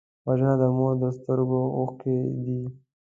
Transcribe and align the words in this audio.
وژنه 0.25 0.53
د 0.61 0.63
مور 0.77 0.93
د 1.01 1.05
سترګو 1.17 1.61
اوښکې 1.77 2.15
دي 2.45 2.59